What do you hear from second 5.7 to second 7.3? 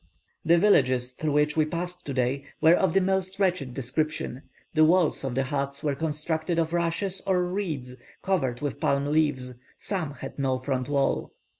were constructed of rushes,